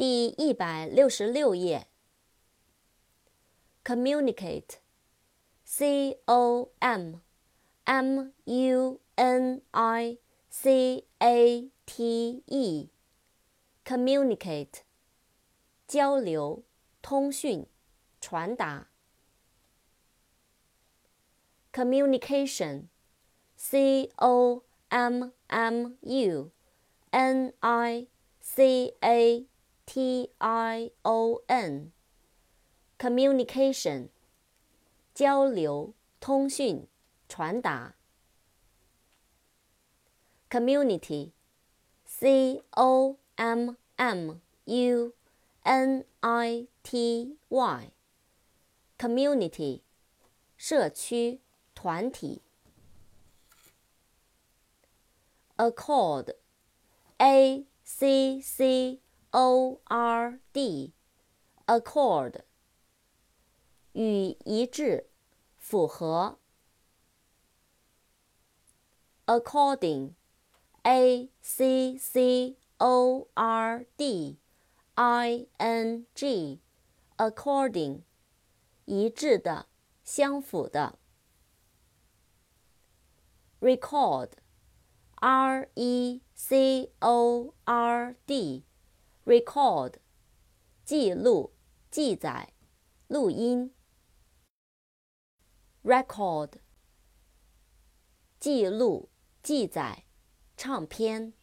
[0.00, 1.86] 第一百六十六页。
[3.84, 7.16] Communicate，C O M
[7.84, 10.16] M U N I
[10.48, 14.78] C A T E，communicate，
[15.86, 16.64] 交流、
[17.02, 17.66] 通讯、
[18.22, 18.88] 传达。
[21.74, 26.50] Communication，C O M M U
[27.10, 28.06] N I
[28.40, 29.49] C A
[29.89, 34.09] T I O N，communication，
[35.13, 36.87] 交流、通讯、
[37.29, 37.95] 传达。
[40.49, 44.31] Community，C O M M
[44.65, 45.13] U
[45.63, 49.81] N I T Y，community，
[50.57, 51.39] 社区、
[51.73, 52.41] 团体。
[55.57, 58.99] Accord，A C C
[59.32, 62.40] O R D，accord，
[63.92, 65.08] 与一致，
[65.56, 66.40] 符合。
[69.26, 74.40] According，A C C O R D
[74.94, 78.02] I N G，according，
[78.86, 79.68] 一致的，
[80.02, 80.98] 相符的。
[83.60, 88.64] Record，R E C O R D。
[89.29, 89.93] record，
[90.83, 91.53] 记录、
[91.89, 92.53] 记载、
[93.07, 93.73] 录音。
[95.83, 96.53] record，
[98.39, 99.09] 记录、
[99.41, 100.05] 记载、
[100.55, 101.33] 唱片。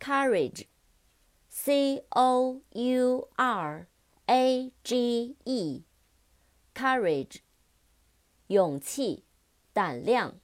[0.00, 3.86] courage，c o u r
[4.26, 7.38] a g e，courage，
[8.48, 9.24] 勇气、
[9.72, 10.40] 胆量。